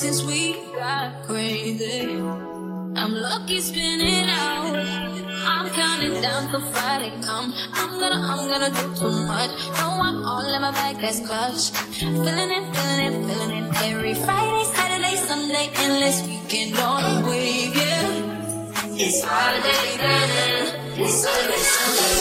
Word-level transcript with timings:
since 0.00 0.22
we 0.22 0.54
got 0.76 1.24
crazy. 1.24 2.59
I'm 2.96 3.14
lucky 3.14 3.60
spinning 3.60 4.28
out. 4.28 4.74
I'm 5.46 5.70
counting 5.70 6.20
down 6.20 6.50
for 6.50 6.60
Friday 6.72 7.12
come. 7.22 7.54
I'm 7.72 8.00
gonna, 8.00 8.16
I'm 8.16 8.48
gonna 8.48 8.70
do 8.70 8.94
too 8.94 9.26
much. 9.26 9.50
No, 9.78 10.00
I'm 10.02 10.24
all 10.24 10.54
in 10.54 10.60
my 10.60 10.70
bag, 10.72 10.96
that's 11.00 11.20
clutch. 11.20 11.70
Feeling 11.98 12.50
it, 12.50 12.74
feeling 12.74 13.00
it, 13.08 13.26
feeling 13.28 13.64
it. 13.64 13.82
Every 13.82 14.14
Friday, 14.14 14.64
Saturday, 14.74 15.16
Sunday, 15.16 15.70
endless 15.76 16.26
weekend 16.26 16.78
on 16.78 17.24
a 17.24 17.28
week, 17.28 17.74
yeah. 17.74 18.80
It's 18.94 19.24
Friday 19.24 19.96
then. 19.98 21.00
It's 21.00 21.14
Saturday, 21.14 21.58
Sunday. 21.58 22.19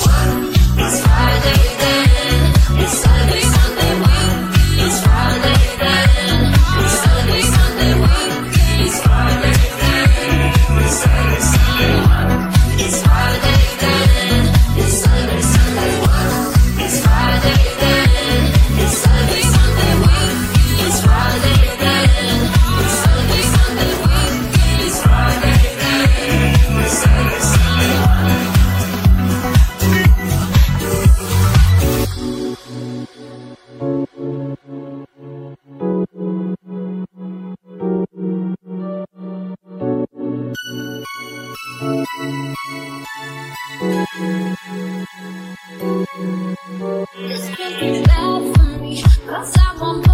Can't 47.57 47.79
be 47.79 48.03
bad 48.03 48.41
for 48.55 48.79
me, 48.81 49.03
'cause 49.27 49.53
I 49.57 49.77
want 49.79 50.08